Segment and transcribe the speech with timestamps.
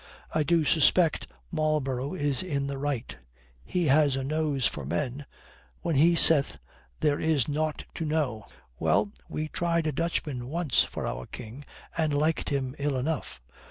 [0.33, 3.15] I do suspect Marlborough is in the right
[3.63, 5.27] he has a nose for men
[5.81, 6.57] when he saith
[7.01, 8.45] there is nought to know.
[8.79, 13.39] Well, we tried a Dutchman once for our King and liked him ill enough.